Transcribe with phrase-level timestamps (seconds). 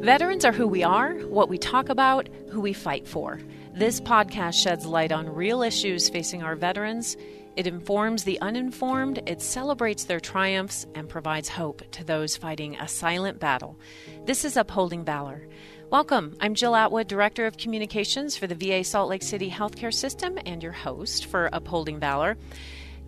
[0.00, 3.40] Veterans are who we are, what we talk about, who we fight for.
[3.74, 7.16] This podcast sheds light on real issues facing our veterans.
[7.56, 12.86] It informs the uninformed, it celebrates their triumphs, and provides hope to those fighting a
[12.86, 13.76] silent battle.
[14.24, 15.48] This is Upholding Valor.
[15.90, 16.36] Welcome.
[16.40, 20.62] I'm Jill Atwood, Director of Communications for the VA Salt Lake City Healthcare System, and
[20.62, 22.38] your host for Upholding Valor.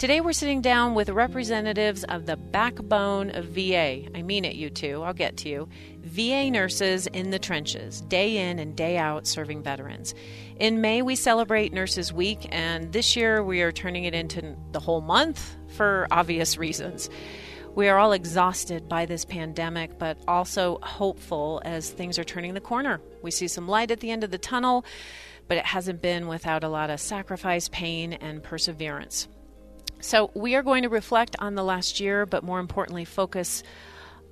[0.01, 4.07] Today we're sitting down with representatives of the backbone of VA.
[4.17, 5.03] I mean it, you two.
[5.03, 5.69] I'll get to you.
[5.99, 10.15] VA nurses in the trenches, day in and day out serving veterans.
[10.57, 14.81] In May, we celebrate Nurses Week, and this year we are turning it into the
[14.81, 17.11] whole month for obvious reasons.
[17.75, 22.61] We are all exhausted by this pandemic, but also hopeful as things are turning the
[22.63, 23.03] corner.
[23.21, 24.87] We see some light at the end of the tunnel,
[25.47, 29.29] but it hasn't been without a lot of sacrifice, pain, and perseverance.
[30.01, 33.63] So, we are going to reflect on the last year, but more importantly, focus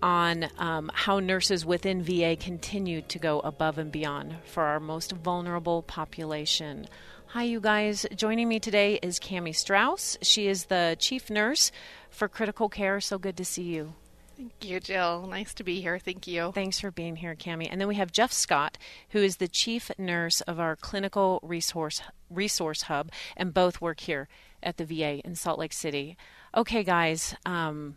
[0.03, 5.13] on um, how nurses within VA continue to go above and beyond for our most
[5.13, 6.87] vulnerable population.
[7.29, 8.07] Hi, you guys.
[8.15, 10.17] Joining me today is Cami Strauss.
[10.23, 11.71] She is the chief nurse
[12.09, 13.01] for critical care.
[13.01, 13.93] So good to see you.
[14.39, 15.27] Thank you, Jill.
[15.27, 15.99] Nice to be here.
[15.99, 16.53] Thank you.
[16.53, 17.69] Thanks for being here, Cami.
[17.71, 18.79] And then we have Jeff Scott,
[19.11, 22.01] who is the chief nurse of our clinical resource
[22.31, 24.29] resource hub, and both work here
[24.63, 26.17] at the VA in Salt Lake City.
[26.55, 27.97] Okay, guys, um,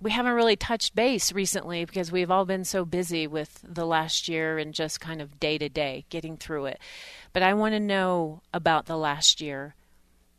[0.00, 4.28] we haven't really touched base recently because we've all been so busy with the last
[4.28, 6.78] year and just kind of day to day getting through it.
[7.32, 9.74] But I want to know about the last year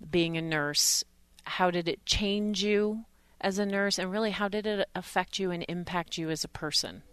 [0.10, 1.04] being a nurse.
[1.44, 3.06] How did it change you
[3.40, 6.48] as a nurse, and really how did it affect you and impact you as a
[6.48, 7.04] person?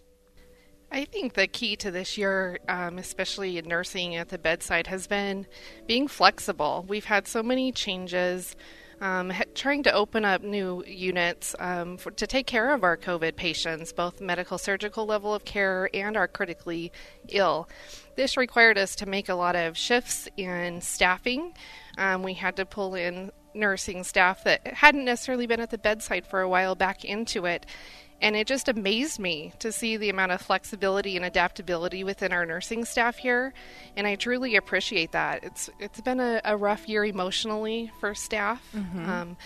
[0.91, 5.07] I think the key to this year, um, especially in nursing at the bedside, has
[5.07, 5.47] been
[5.87, 6.85] being flexible.
[6.89, 8.57] We've had so many changes,
[9.03, 13.37] um, trying to open up new units um, for, to take care of our COVID
[13.37, 16.91] patients, both medical surgical level of care and our critically
[17.29, 17.69] ill.
[18.17, 21.53] This required us to make a lot of shifts in staffing.
[21.99, 26.27] Um, we had to pull in nursing staff that hadn't necessarily been at the bedside
[26.27, 27.67] for a while back into it
[28.21, 32.45] and it just amazed me to see the amount of flexibility and adaptability within our
[32.45, 33.53] nursing staff here.
[33.97, 35.45] And I truly appreciate that.
[35.45, 38.63] It's it's been a, a rough year emotionally for staff.
[38.75, 39.09] Mm-hmm.
[39.09, 39.37] Um,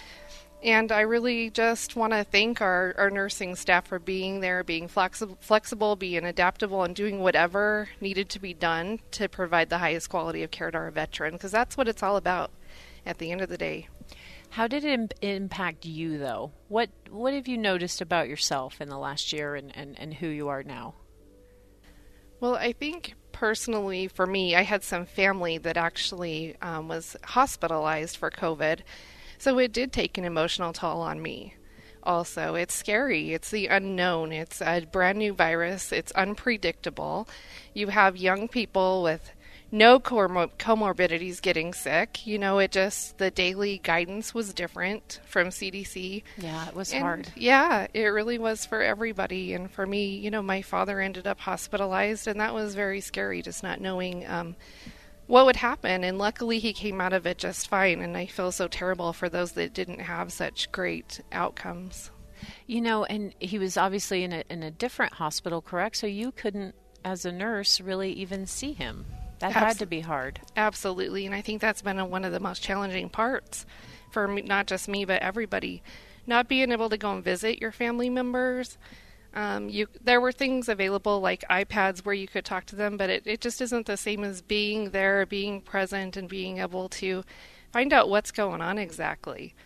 [0.62, 4.88] and I really just want to thank our, our nursing staff for being there, being
[4.88, 10.08] flexi- flexible, being adaptable, and doing whatever needed to be done to provide the highest
[10.08, 12.52] quality of care to our veteran, because that's what it's all about
[13.04, 13.88] at the end of the day.
[14.52, 16.52] How did it impact you, though?
[16.68, 20.26] What What have you noticed about yourself in the last year and, and, and who
[20.26, 20.94] you are now?
[22.38, 28.18] Well, I think personally for me, I had some family that actually um, was hospitalized
[28.18, 28.80] for COVID.
[29.38, 31.54] So it did take an emotional toll on me.
[32.02, 33.32] Also, it's scary.
[33.32, 34.32] It's the unknown.
[34.32, 35.92] It's a brand new virus.
[35.92, 37.26] It's unpredictable.
[37.72, 39.30] You have young people with
[39.72, 42.26] no comorbidities getting sick.
[42.26, 46.22] You know, it just, the daily guidance was different from CDC.
[46.36, 47.28] Yeah, it was and hard.
[47.34, 49.54] Yeah, it really was for everybody.
[49.54, 53.40] And for me, you know, my father ended up hospitalized, and that was very scary,
[53.40, 54.56] just not knowing um,
[55.26, 56.04] what would happen.
[56.04, 58.02] And luckily, he came out of it just fine.
[58.02, 62.10] And I feel so terrible for those that didn't have such great outcomes.
[62.66, 65.96] You know, and he was obviously in a, in a different hospital, correct?
[65.96, 69.06] So you couldn't, as a nurse, really even see him.
[69.42, 70.40] That Abs- had to be hard.
[70.56, 73.66] Absolutely, and I think that's been a, one of the most challenging parts
[74.12, 75.82] for me, not just me but everybody.
[76.28, 78.78] Not being able to go and visit your family members.
[79.34, 83.10] Um, you there were things available like iPads where you could talk to them, but
[83.10, 87.24] it, it just isn't the same as being there, being present, and being able to
[87.72, 89.56] find out what's going on exactly.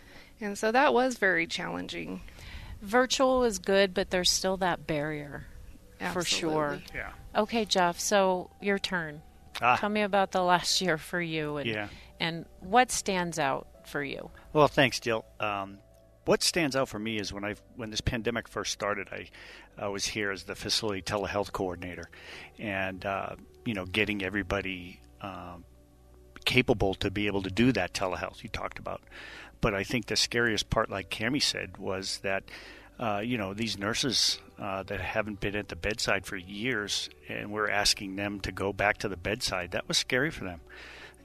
[0.41, 2.21] And so that was very challenging.
[2.81, 5.45] Virtual is good, but there's still that barrier
[6.13, 6.79] for sure.
[6.95, 7.11] Yeah.
[7.35, 9.21] Okay, Jeff, so your turn.
[9.61, 9.75] Ah.
[9.77, 11.87] Tell me about the last year for you and Yeah.
[12.19, 14.29] and what stands out for you.
[14.53, 15.25] Well, thanks, Jill.
[15.39, 15.79] Um,
[16.25, 19.27] what stands out for me is when I when this pandemic first started, I,
[19.77, 22.09] I was here as the facility telehealth coordinator,
[22.59, 25.63] and uh, you know, getting everybody um,
[26.45, 29.01] capable to be able to do that telehealth you talked about.
[29.61, 32.43] But I think the scariest part, like Cami said, was that
[32.99, 37.51] uh, you know these nurses uh, that haven't been at the bedside for years, and
[37.51, 39.71] we're asking them to go back to the bedside.
[39.71, 40.61] That was scary for them,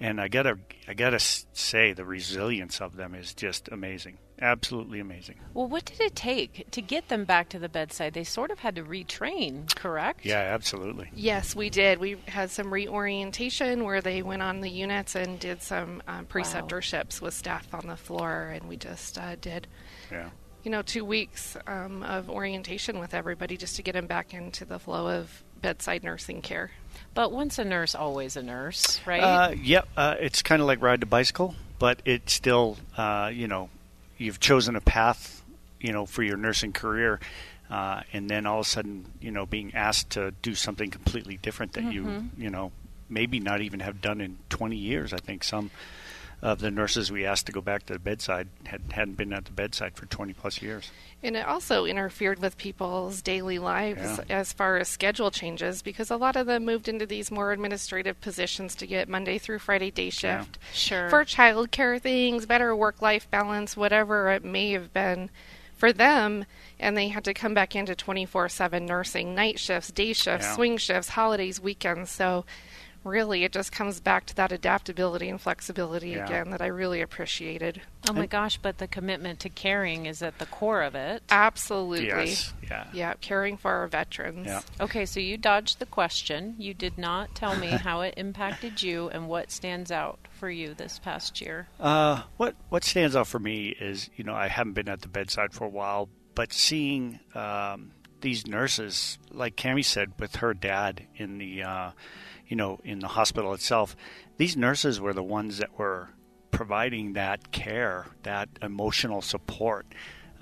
[0.01, 0.59] and I gotta
[0.89, 5.37] I gotta say the resilience of them is just amazing, absolutely amazing.
[5.55, 8.13] Well, what did it take to get them back to the bedside?
[8.13, 10.27] They sort of had to retrain, correct?
[10.27, 11.11] Yeah, absolutely.
[11.15, 12.01] Yes, we did.
[12.01, 17.21] We had some reorientation where they went on the units and did some um, preceptorships
[17.23, 19.69] with staff on the floor, and we just uh, did,
[20.11, 20.29] Yeah.
[20.65, 24.65] You know, two weeks um, of orientation with everybody just to get them back into
[24.65, 26.71] the flow of bedside nursing care.
[27.15, 29.21] But once a nurse, always a nurse, right?
[29.21, 29.89] Uh, yep.
[29.97, 33.71] Uh, it's kind of like ride the bicycle, but it's still, uh, you know,
[34.19, 35.43] you've chosen a path,
[35.81, 37.21] you know, for your nursing career,
[37.71, 41.39] uh, and then all of a sudden, you know, being asked to do something completely
[41.39, 42.71] different that you, you know,
[43.09, 45.13] maybe not even have done in 20 years.
[45.13, 45.71] I think some
[46.43, 49.45] of the nurses we asked to go back to the bedside had, hadn't been at
[49.45, 50.91] the bedside for 20 plus years.
[51.23, 54.39] And it also interfered with people's daily lives Yeah.
[54.41, 58.21] as far as schedule changes because a lot of them moved into these more administrative
[58.21, 60.41] positions to get Monday through Friday day Yeah.
[60.41, 60.59] shift.
[60.75, 61.09] Sure.
[61.11, 65.31] For childcare things, better work life balance, whatever it may have been
[65.77, 66.45] for them.
[66.81, 70.55] And they had to come back into 24 7 nursing, night shifts, day shifts, Yeah.
[70.57, 72.11] swing shifts, holidays, weekends.
[72.11, 72.45] So
[73.05, 76.25] really, it just comes back to that adaptability and flexibility Yeah.
[76.27, 77.83] again that I really appreciated.
[78.09, 81.23] oh my gosh, but the commitment to caring is at the core of it.
[81.31, 82.07] Absolutely.
[82.07, 82.53] Yes.
[82.69, 82.87] Yeah.
[82.93, 84.47] Yeah, caring for our veterans.
[84.47, 84.61] Yeah.
[84.81, 86.55] Okay, so you dodged the question.
[86.59, 90.75] You did not tell me how it impacted you and what stands out for you
[90.75, 91.69] this past year.
[91.79, 95.09] Uh, what what stands out for me is you know I haven't been at the
[95.09, 101.07] bedside for a while, but seeing um, these nurses, like Cami said, with her dad
[101.17, 101.91] in the uh,
[102.53, 103.97] you know in the hospital itself,
[104.37, 106.11] these nurses were the ones that were
[106.51, 109.87] providing that care, that emotional support,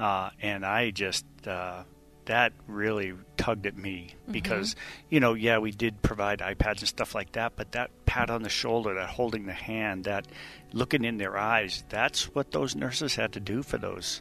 [0.00, 1.24] uh, and I just.
[1.46, 1.84] Uh,
[2.26, 4.76] that really tugged at me because
[5.08, 8.42] you know yeah we did provide iPads and stuff like that but that pat on
[8.42, 10.28] the shoulder that holding the hand that
[10.72, 14.20] looking in their eyes that's what those nurses had to do for those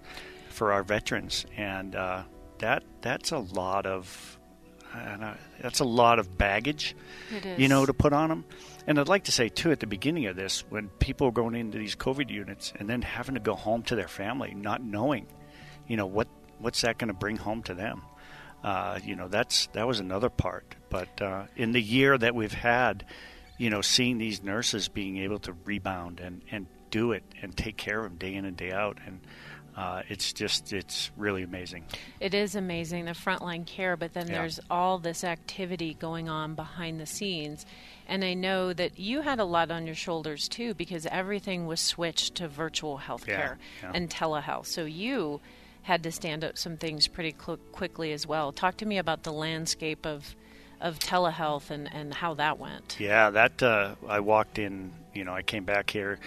[0.50, 2.24] for our veterans and uh,
[2.60, 4.39] that that's a lot of
[4.94, 6.96] and uh, that's a lot of baggage
[7.58, 8.46] you know to put on them
[8.88, 11.56] and I'd like to say too at the beginning of this when people are going
[11.56, 15.28] into these COVID units and then having to go home to their family not knowing
[15.88, 16.28] you know what
[16.60, 18.04] what's that going to bring home to them?
[18.64, 20.76] Uh, you know that's that was another part.
[20.90, 23.06] But uh, in the year that we've had
[23.58, 27.78] you know seeing these nurses being able to rebound and and do it and take
[27.78, 29.22] care of them day in and day out and
[29.80, 31.86] uh, it's just it's really amazing
[32.20, 34.40] It is amazing the frontline care, but then Yeah.
[34.40, 37.66] there's all this activity going on behind the scenes.
[38.06, 41.80] And I know that you had a lot on your shoulders too because everything was
[41.80, 43.92] switched to virtual healthcare yeah.
[43.94, 44.66] and telehealth.
[44.66, 45.40] So you
[45.84, 48.52] had to stand up some things pretty cl- quickly as well.
[48.52, 50.36] Talk to me about the landscape of
[50.81, 52.98] of telehealth and, and how that went.
[53.00, 54.92] Yeah, that uh, I walked in.
[55.14, 56.19] You know, I came back here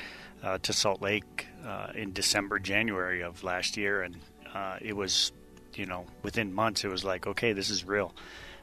[0.43, 4.17] uh, to Salt Lake uh, in December, January of last year, and
[4.55, 5.33] uh, it was,
[5.75, 8.15] you know, within months, it was like, okay, this is real.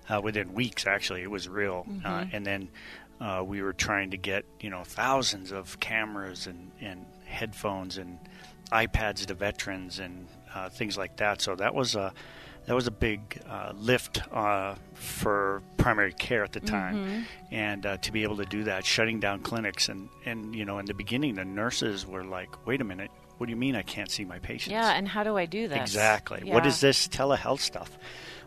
[0.10, 1.86] Uh, within weeks, actually, it was real.
[2.04, 2.70] Uh, and then
[3.22, 8.18] uh, we were trying to get, you know, thousands of cameras and, and headphones and
[8.72, 11.42] iPads to veterans and uh, things like that.
[11.42, 12.14] So that was a
[12.70, 17.98] that was a big uh, lift uh, for primary care at the time, and uh,
[17.98, 20.94] to be able to do that, shutting down clinics, and and you know, in the
[20.94, 23.10] beginning, the nurses were like, "Wait a minute,
[23.40, 25.68] what do you mean I can't see my patients?" Yeah, and how do I do
[25.68, 25.82] that?
[25.82, 26.42] Exactly.
[26.44, 26.70] What Yeah.
[26.70, 27.98] is this telehealth stuff?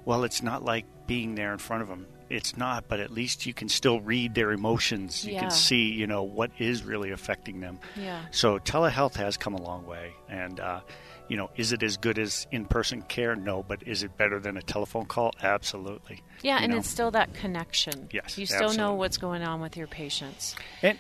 [0.05, 2.07] Well, it's not like being there in front of them.
[2.31, 5.25] It's not, but at least you can still read their emotions.
[5.27, 5.41] You Yeah.
[5.41, 7.81] can see, you know, what is really affecting them.
[7.97, 8.23] Yeah.
[8.31, 10.81] So telehealth has come a long way, and uh,
[11.29, 13.35] you know, is it as good as in-person care?
[13.37, 15.33] No, but is it better than a telephone call?
[15.43, 16.23] Absolutely.
[16.43, 16.79] Yeah, You and know?
[16.79, 18.09] it's still that connection.
[18.13, 20.55] Yes, You still know what's going on with your patients.
[20.83, 20.99] And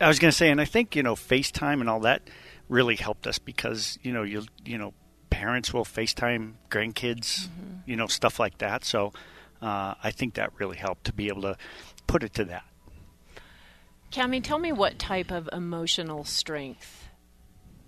[0.00, 2.22] I was going to say, and I think you know, FaceTime and all that
[2.68, 4.94] really helped us because you know, you you know,
[5.30, 7.90] parents will FaceTime grandkids, Mm-hmm.
[7.90, 8.84] you know, stuff like that.
[8.84, 9.12] So
[9.60, 11.56] uh, I think that really helped to be able to
[12.06, 12.64] put it to that.
[14.12, 17.01] Cami, tell me what type of emotional strength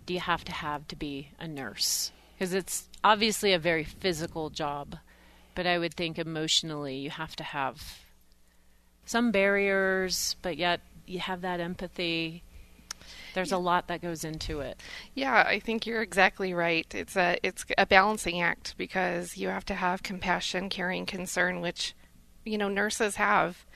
[0.06, 2.12] do you have to have to be a nurse?
[2.34, 4.98] Because it's obviously a very physical job,
[5.54, 8.00] but I would think emotionally you have to have
[9.06, 12.42] some barriers, but yet you have that empathy.
[13.34, 14.80] There's a lot that goes into it.
[15.14, 16.86] Yeah, I think you're exactly right.
[16.94, 21.94] It's a it's a balancing act because you have to have compassion, caring, concern, which
[22.44, 23.66] you know nurses have.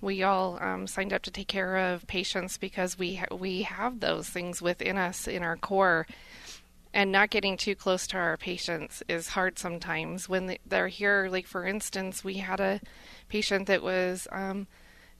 [0.00, 4.00] We all um, signed up to take care of patients because we ha- we have
[4.00, 6.06] those things within us in our core,
[6.94, 11.28] and not getting too close to our patients is hard sometimes when they're here.
[11.30, 12.80] Like for instance, we had a
[13.28, 14.66] patient that was um,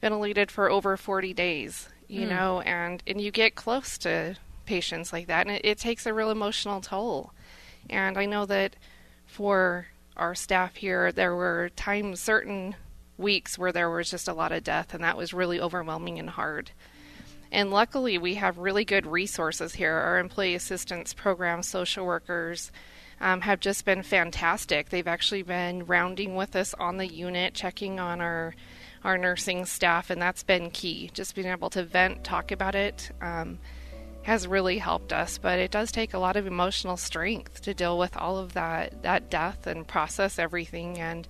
[0.01, 2.31] ventilated for over 40 days, you mm.
[2.31, 6.15] know, and, and you get close to patients like that, and it, it takes a
[6.15, 7.33] real emotional toll.
[7.89, 8.77] And I know that
[9.27, 12.77] for our staff here, there were times, certain
[13.21, 16.31] weeks, where there was just a lot of death, and that was really overwhelming and
[16.31, 16.73] hard.
[17.53, 19.93] And luckily, we have really good resources here.
[19.93, 22.71] Our employee assistance program, social workers,
[23.21, 24.89] um, have just been fantastic.
[24.89, 28.55] They've actually been rounding with us on the unit, checking on our
[29.03, 31.11] our nursing staff, and that's been key.
[31.15, 33.59] Just being able to vent, talk about it, um,
[34.23, 35.39] has really helped us.
[35.39, 39.03] But it does take a lot of emotional strength to deal with all of that
[39.03, 40.99] that death and process everything.
[40.99, 41.27] And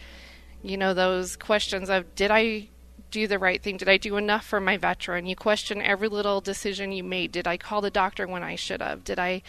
[0.63, 2.69] you know those questions of did I
[3.11, 3.77] do the right thing?
[3.77, 5.27] Did I do enough for my veteran?
[5.27, 7.33] You question every little decision you made.
[7.33, 9.03] Did I call the doctor when I should have?
[9.03, 9.43] Did I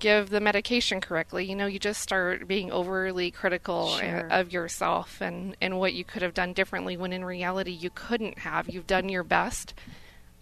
[0.00, 1.44] give the medication correctly.
[1.44, 4.26] You know, you just start being overly critical sure.
[4.30, 8.38] of yourself and, and what you could have done differently when in reality you couldn't
[8.40, 8.68] have.
[8.68, 9.74] You've done your best,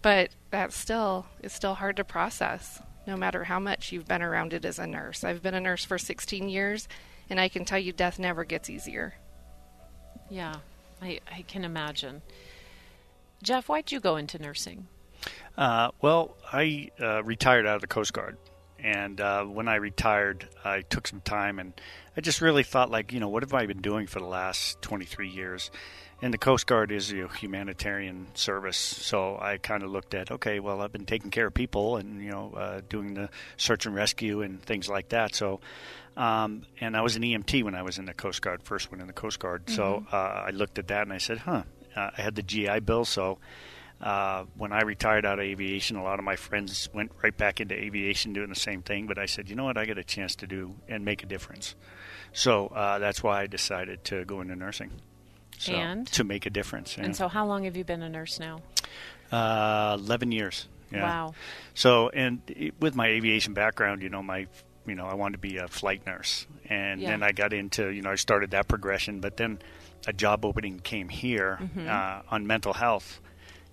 [0.01, 4.53] but that still is still hard to process no matter how much you've been around
[4.53, 5.25] it as a nurse.
[5.25, 6.89] I've been a nurse for 16 years
[7.29, 9.15] and I can tell you death never gets easier.
[10.31, 10.57] Yeah,
[11.01, 12.23] I, I can imagine.
[13.43, 14.89] Jeff, why'd you go into nursing?
[15.57, 18.37] Uh, well, I uh, retired out of the Coast Guard
[18.81, 21.73] and uh, when I retired, I took some time and
[22.17, 24.81] I just really thought, like, you know, what have I been doing for the last
[24.83, 25.71] 23 years?
[26.21, 30.59] And the Coast Guard is a humanitarian service, so I kind of looked at, okay,
[30.59, 33.95] well, I've been taking care of people and you know uh, doing the search and
[33.95, 35.37] rescue and things like that.
[35.37, 35.61] So,
[36.17, 39.01] um, and I was an EMT when I was in the Coast Guard, first one
[39.01, 39.67] in the Coast Guard.
[39.67, 39.77] Mm-hmm.
[39.77, 41.63] So uh, I looked at that and I said, huh,
[41.95, 43.39] uh, I had the GI Bill, so
[44.01, 47.61] uh, when I retired out of aviation, a lot of my friends went right back
[47.61, 49.07] into aviation doing the same thing.
[49.07, 51.27] But I said, you know what, I got a chance to do and make a
[51.27, 51.77] difference.
[52.33, 54.91] So uh, that's why I decided to go into nursing.
[55.59, 56.97] So, and to make a difference.
[56.97, 57.05] Yeah.
[57.05, 58.61] And so, how long have you been a nurse now?
[59.31, 60.69] Uh, Eleven years.
[60.91, 61.03] Yeah.
[61.03, 61.35] Wow.
[61.75, 62.41] So, and
[62.81, 64.47] with my aviation background, you know, my
[64.87, 67.11] you know, I wanted to be a flight nurse, and yeah.
[67.11, 69.59] then I got into, you know, I started that progression, but then
[70.07, 71.89] a job opening came here mm-hmm.
[71.89, 73.21] uh, on mental health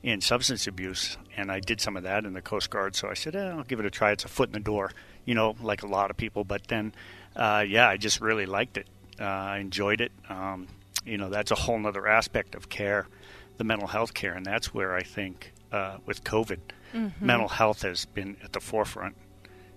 [0.03, 2.95] in substance abuse, and I did some of that in the Coast Guard.
[2.95, 4.11] So I said, eh, I'll give it a try.
[4.11, 4.91] It's a foot in the door,
[5.25, 6.43] you know, like a lot of people.
[6.43, 6.93] But then,
[7.35, 8.87] uh, yeah, I just really liked it.
[9.19, 10.11] Uh, I enjoyed it.
[10.29, 10.67] Um,
[11.05, 13.07] you know, that's a whole other aspect of care,
[13.57, 16.59] the mental health care, and that's where I think uh, with COVID,
[16.93, 17.25] mm-hmm.
[17.25, 19.15] mental health has been at the forefront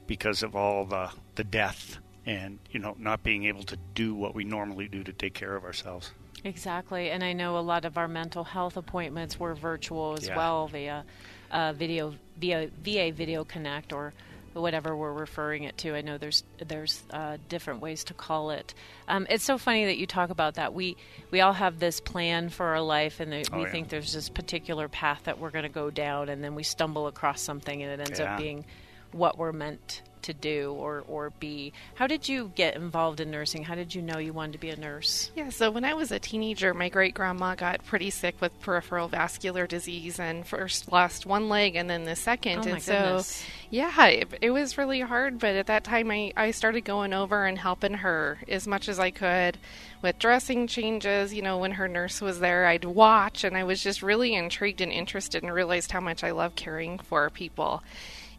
[0.06, 4.34] because of all the the death and you know not being able to do what
[4.34, 6.12] we normally do to take care of ourselves.
[6.44, 10.36] Exactly, and I know a lot of our mental health appointments were virtual as yeah.
[10.36, 11.04] well via
[11.50, 14.12] uh, video via VA Video Connect or
[14.60, 15.94] whatever we're referring it to.
[15.94, 18.74] I know there's there's uh, different ways to call it.
[19.06, 20.74] Um, it's so funny that you talk about that.
[20.74, 20.96] We
[21.30, 23.70] we all have this plan for our life, and oh, we yeah.
[23.70, 27.06] think there's this particular path that we're going to go down, and then we stumble
[27.06, 28.32] across something, and it ends yeah.
[28.32, 28.64] up being
[29.12, 31.72] what we're meant to do or, or be.
[31.94, 33.64] How did you get involved in nursing?
[33.64, 35.30] How did you know you wanted to be a nurse?
[35.34, 39.08] Yeah, so when I was a teenager, my great grandma got pretty sick with peripheral
[39.08, 42.66] vascular disease and first lost one leg and then the second.
[42.66, 43.22] Oh and so,
[43.70, 47.46] yeah, it, it, was really hard, but at that time I, I started going over
[47.46, 49.58] and helping her as much as I could
[50.02, 51.34] with dressing changes.
[51.34, 54.80] You know, when her nurse was there, I'd watch and I was just really intrigued
[54.80, 57.82] and interested and realized how much I love caring for people.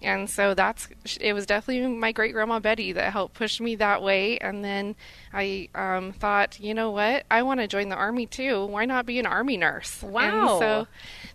[0.02, 0.88] And so that's
[1.20, 4.38] it was definitely my great grandma Betty that helped push me that way.
[4.38, 4.96] And then
[5.34, 8.66] I um, thought, you know what, I want to join the army too.
[8.66, 10.02] Why not be an army nurse?
[10.02, 10.22] Wow!
[10.22, 10.88] And so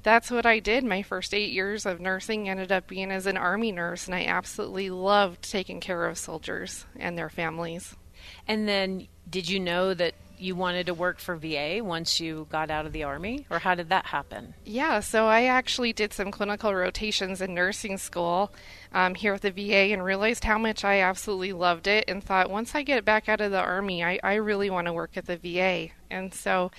[0.02, 0.84] that's what I did.
[0.84, 4.24] My first eight years of nursing ended up being as an army nurse, and I
[4.24, 7.96] absolutely loved taking care of soldiers and their families.
[8.48, 12.70] And then, did you know that you wanted to work for VA once you got
[12.70, 14.54] out of the Army, or how did that happen?
[14.64, 18.52] Yeah, so I actually did some clinical rotations in nursing school
[18.92, 22.50] um, here at the VA and realized how much I absolutely loved it and thought
[22.50, 25.26] once I get back out of the Army, I, I really want to work at
[25.26, 25.92] the VA.
[26.10, 26.70] And so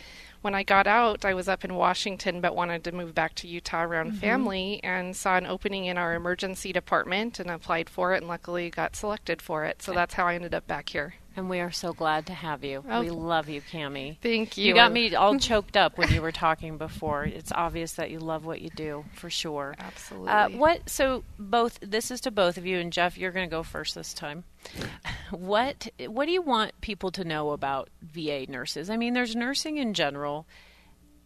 [0.41, 3.48] when I got out, I was up in Washington but wanted to move back to
[3.48, 4.19] Utah around mm-hmm.
[4.19, 8.69] family and saw an opening in our emergency department and applied for it and luckily
[8.69, 9.81] got selected for it.
[9.81, 11.15] So that's how I ended up back here.
[11.38, 12.84] And we are so glad to have you.
[12.89, 13.01] Oh.
[13.01, 14.18] We love you, Cami.
[14.22, 14.65] Thank you.
[14.65, 17.25] You got me all choked up when you were talking before.
[17.25, 19.75] It's obvious that you love what you do, for sure.
[19.77, 20.30] Absolutely.
[20.30, 20.89] Uh, what?
[20.89, 21.77] So both.
[21.82, 24.44] This is to both of you, and Jeff, you're going to go first this time.
[25.32, 25.88] What?
[26.08, 28.92] What do you want people to know about VA nurses?
[28.92, 30.46] I mean, there's nursing in general,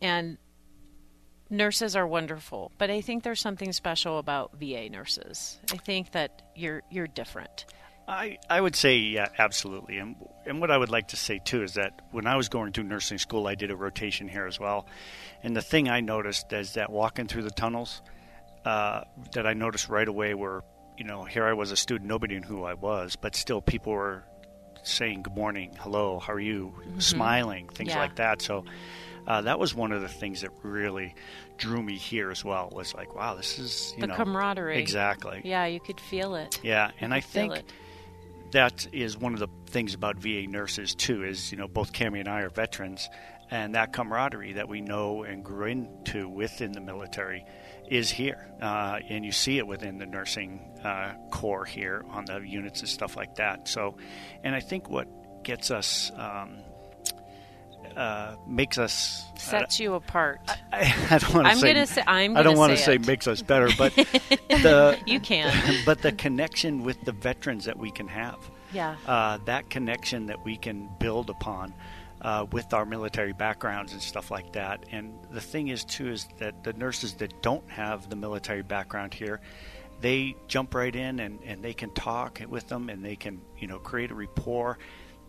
[0.01, 0.38] and
[1.50, 5.60] nurses are wonderful, but I think there's something special about VA nurses.
[5.72, 7.66] I think that you're you're different.
[8.10, 10.00] I, I would say yeah, absolutely.
[10.00, 12.72] And and what I would like to say too is that when I was going
[12.74, 14.88] through nursing school, I did a rotation here as well.
[15.44, 18.01] And the thing I noticed is that walking through the tunnels,
[18.66, 19.01] uh,
[19.34, 20.63] that I noticed right away were,
[20.98, 23.94] you know, here I was a student, nobody knew who I was, but still people
[23.94, 24.24] were
[24.82, 28.00] saying good morning, hello, how are you, smiling, things Yeah.
[28.00, 28.42] like that.
[28.42, 28.66] So
[29.28, 31.13] uh, that was one of the things that really
[31.58, 32.70] drew me here as well.
[32.72, 34.80] Was like, wow, this is you The know camaraderie.
[34.80, 35.42] exactly.
[35.44, 36.60] Yeah, you could feel it.
[36.63, 37.72] Yeah, and I Feel think it.
[38.51, 41.24] That is one of the things about VA nurses too.
[41.24, 43.10] Is you know both Cami and I are veterans,
[43.51, 47.46] and that camaraderie that we know and grew into within the military
[47.89, 52.39] is here, uh, and you see it within the nursing uh, corps here on the
[52.39, 53.68] units and stuff like that.
[53.68, 53.98] So,
[54.44, 55.08] and I think what
[55.44, 56.12] gets us.
[56.15, 56.60] Um,
[58.00, 60.41] uh, makes us Sets you apart.
[60.72, 61.74] I, I don't want to I'm say.
[61.74, 63.06] gonna say- I'm I don't want to say say it.
[63.08, 63.94] makes us better, but
[64.50, 65.53] the You can.
[65.86, 68.38] but the connection with the veterans that we can have,
[68.74, 68.96] Yeah.
[69.06, 71.74] uh, that connection that we can build upon
[72.22, 74.86] uh, with our military backgrounds and stuff like that.
[74.91, 79.13] And the thing is too is that the nurses that don't have the military background
[79.13, 79.39] here,
[80.01, 83.68] they jump right in and, and they can talk with them and they can you
[83.68, 84.77] know create a rapport.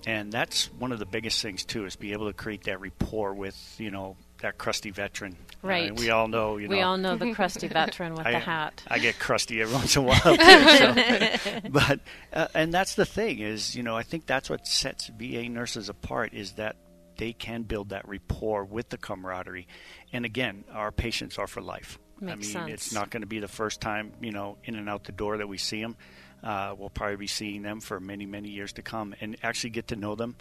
[0.07, 3.35] And that's one of the biggest things too is be able to create that rapport
[3.35, 5.37] with you know that crusty veteran.
[5.63, 5.95] Right.
[5.95, 8.83] we all know you know we all know the crusty veteran with I, the hat.
[8.89, 11.39] I get crusty every once in a while too.
[11.39, 11.61] So.
[11.71, 12.01] but
[12.33, 15.89] uh, and that's the thing is, you know, I think that's what sets VA nurses
[15.89, 16.77] apart is that
[17.19, 19.69] they can build that rapport with the camaraderie.
[20.11, 21.99] And again, our patients are for life.
[22.19, 22.71] Makes I mean, sense.
[22.71, 25.39] it's not going to be the first time, you know, in and out the door
[25.39, 25.97] that we see them.
[26.43, 29.89] Uh, we'll probably be seeing them for many, many years to come, and actually get
[29.89, 30.37] to know them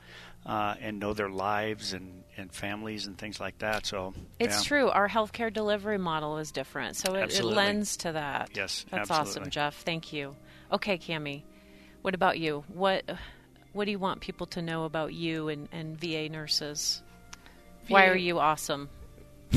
[0.45, 3.85] uh, and know their lives and, and families and things like that.
[3.85, 4.67] So It's yeah.
[4.67, 4.89] true.
[4.89, 8.51] Our healthcare delivery model is different, so it, it lends to that.
[8.55, 9.41] Yes, that's absolutely.
[9.41, 9.75] awesome, Jeff.
[9.81, 10.35] Thank you.
[10.71, 11.43] Okay, Cami,
[12.01, 12.63] what about you?
[12.67, 13.03] What
[13.73, 17.03] what do you want people to know about you and, and VA nurses?
[17.87, 18.89] Why are you awesome?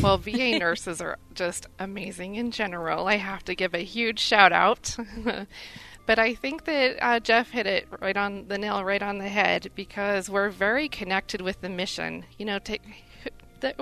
[0.01, 3.07] Well, VA nurses are just amazing in general.
[3.07, 4.97] I have to give a huge shout out.
[6.07, 9.29] but I think that uh, Jeff hit it right on the nail, right on the
[9.29, 12.25] head, because we're very connected with the mission.
[12.39, 12.81] You know, th-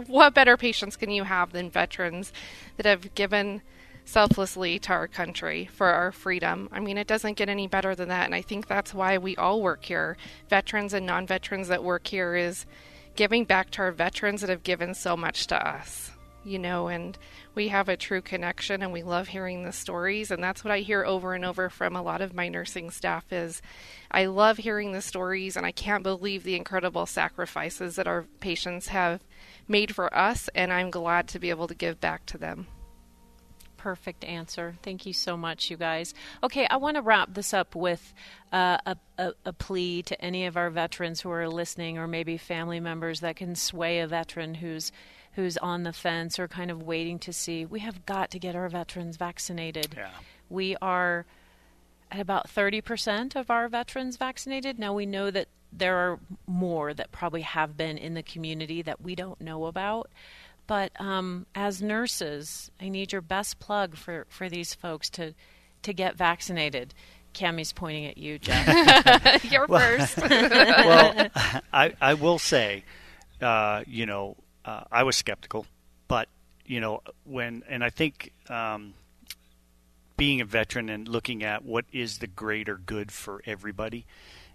[0.06, 2.32] what better patients can you have than veterans
[2.76, 3.62] that have given
[4.04, 6.68] selflessly to our country for our freedom?
[6.70, 8.26] I mean, it doesn't get any better than that.
[8.26, 10.16] And I think that's why we all work here.
[10.48, 12.66] Veterans and non veterans that work here is
[13.16, 16.09] giving back to our veterans that have given so much to us
[16.44, 17.18] you know and
[17.54, 20.78] we have a true connection and we love hearing the stories and that's what i
[20.78, 23.60] hear over and over from a lot of my nursing staff is
[24.10, 28.88] i love hearing the stories and i can't believe the incredible sacrifices that our patients
[28.88, 29.22] have
[29.68, 32.66] made for us and i'm glad to be able to give back to them
[33.80, 34.76] Perfect answer.
[34.82, 36.12] Thank you so much, you guys.
[36.42, 38.12] Okay, I want to wrap this up with
[38.52, 42.36] uh, a, a, a plea to any of our veterans who are listening, or maybe
[42.36, 44.92] family members that can sway a veteran who's
[45.32, 47.64] who's on the fence or kind of waiting to see.
[47.64, 49.94] We have got to get our veterans vaccinated.
[49.96, 50.10] Yeah.
[50.48, 51.26] We are
[52.10, 54.78] at about 30% of our veterans vaccinated.
[54.78, 59.00] Now we know that there are more that probably have been in the community that
[59.00, 60.10] we don't know about.
[60.66, 65.34] But um, as nurses, I need your best plug for, for these folks to,
[65.82, 66.94] to get vaccinated.
[67.32, 69.44] Cami's pointing at you, Jeff.
[69.50, 71.28] you're first well,
[71.72, 72.84] I, I will say,
[73.40, 75.66] uh, you know, uh, I was skeptical,
[76.08, 76.28] but
[76.64, 78.94] you know, when and I think um,
[80.16, 84.06] being a veteran and looking at what is the greater good for everybody,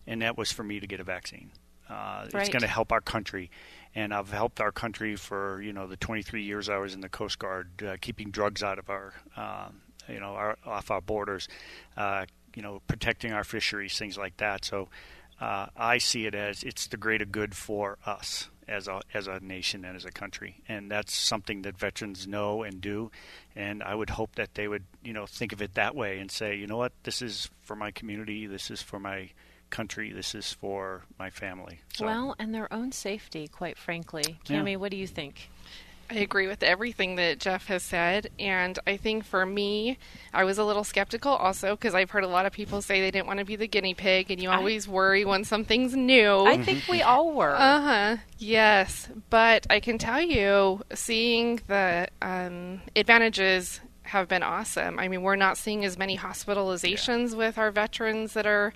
[0.05, 1.51] and that was for me to get a vaccine.
[1.89, 3.51] Uh, It's going to help our country,
[3.93, 7.09] and I've helped our country for you know the 23 years I was in the
[7.09, 11.47] Coast Guard, uh, keeping drugs out of our, um, you know, our, off our borders,
[11.97, 14.65] uh, you know, protecting our fisheries, things like that.
[14.65, 14.89] So
[15.41, 19.39] uh, I see it as it's the greater good for us as a as a
[19.39, 23.12] nation and as a country, and that's something that veterans know and do.
[23.56, 26.32] And I would hope that they would you know think of it that way and
[26.32, 29.30] say, you know what, this is for my community, this is for my
[29.69, 31.82] country, this is for my family.
[31.93, 34.39] So, well, and their own safety, quite frankly.
[34.47, 34.75] Yeah.
[34.75, 35.49] What do you think?
[36.09, 38.29] I agree with everything that Jeff has said.
[38.39, 39.97] And I think for me,
[40.33, 43.11] I was a little skeptical also because I've heard a lot of people say they
[43.11, 46.45] didn't want to be the guinea pig, and you I- always worry when something's new.
[46.45, 47.55] I think we all were.
[47.55, 48.17] Uh huh.
[48.37, 54.99] Yes, but I can tell you, seeing the um, advantages have been awesome.
[54.99, 58.73] I mean, we're not seeing as many hospitalizations with our veterans that are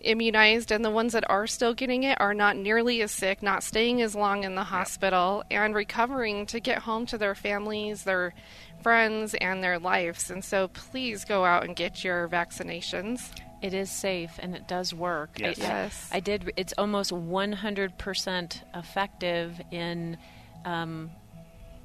[0.00, 3.62] immunized, and the ones that are still getting it are not nearly as sick, not
[3.62, 8.34] staying as long in the hospital, and recovering to get home to their families, their
[8.82, 10.30] friends, and their lives.
[10.30, 13.30] And so, please go out and get your vaccinations.
[13.62, 15.38] It is safe and it does work.
[15.38, 15.58] Yes.
[15.58, 16.08] I, Yes.
[16.12, 16.52] I did.
[16.56, 20.18] It's almost 100% effective in,
[20.66, 21.10] um,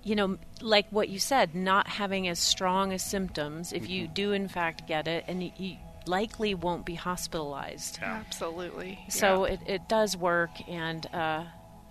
[0.03, 4.31] you know, like what you said, not having as strong as symptoms if you do
[4.31, 7.99] in fact get it, and you, you likely won't be hospitalized.
[8.01, 8.99] Absolutely.
[9.09, 11.43] So it, it does work, and uh,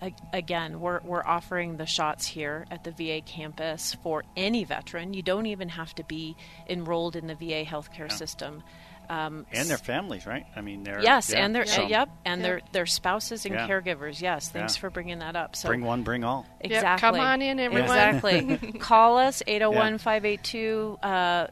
[0.02, 5.14] a- again, we're, we're offering the shots here at the VA campus for any veteran.
[5.14, 6.36] You don't even have to be
[6.68, 8.62] enrolled in the VA healthcare system.
[9.08, 10.44] Um, And their families, right?
[10.54, 12.46] I mean, they're Yes, yeah, and their so uh, yep, and Yep.
[12.46, 13.66] their their spouses and Yeah.
[13.66, 14.20] caregivers.
[14.20, 14.80] Yes, thanks Yeah.
[14.80, 15.56] for bringing that up.
[15.56, 16.44] So Bring one, bring all.
[16.62, 17.88] Yep, exactly, come on in, everyone.
[17.88, 18.56] Exactly.
[18.78, 21.46] Call us 801-582 uh,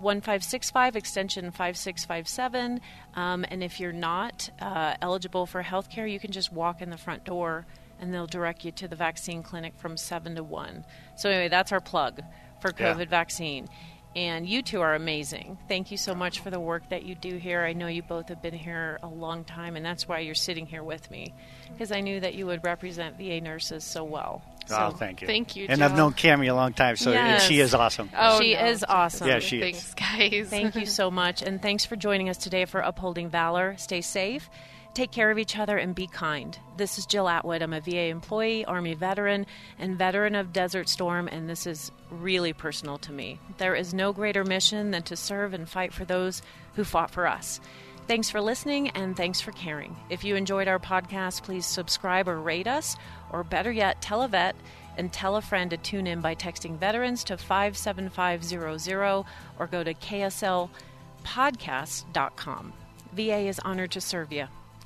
[0.00, 2.80] 1565 extension 5657
[3.14, 6.90] um, and if you're not uh, eligible for health care you can just walk in
[6.90, 7.66] the front door
[8.00, 10.84] and they'll direct you to the vaccine clinic from 7 to 1
[11.16, 12.20] so anyway that's our plug
[12.60, 12.94] for Yeah.
[12.94, 13.68] covid vaccine
[14.16, 15.58] and you two are amazing.
[15.68, 17.62] Thank you so much for the work that you do here.
[17.62, 20.66] I know you both have been here a long time, and that's why you're sitting
[20.66, 21.34] here with me,
[21.72, 24.42] because I knew that you would represent VA nurses so well.
[24.70, 25.26] oh, So- thank you.
[25.26, 28.10] Thank you, And I've known Cami a long time, so and she is awesome.
[28.16, 28.66] Oh, she no.
[28.66, 29.28] is awesome.
[29.28, 29.62] Yeah, she is.
[29.62, 30.48] Thanks, guys.
[30.48, 31.42] Thank you so much.
[31.42, 33.76] And thanks for joining us today for Upholding Valor.
[33.78, 34.50] Stay safe,
[34.94, 36.58] take care of each other, and be kind.
[36.76, 37.62] This is Jill Atwood.
[37.62, 39.46] I'm a VA employee, Army veteran,
[39.78, 43.38] and veteran of Desert Storm, and this is really personal to me.
[43.58, 46.42] There is no greater mission than to serve and fight for those
[46.74, 47.60] who fought for us.
[48.06, 49.96] Thanks for listening and thanks for caring.
[50.08, 52.96] If you enjoyed our podcast, please subscribe or rate us,
[53.30, 54.56] or better yet, tell a vet
[54.96, 59.24] and tell a friend to tune in by texting veterans to 57500
[59.58, 62.72] or go to kslpodcast.com.
[63.12, 64.46] VA is honored to serve you.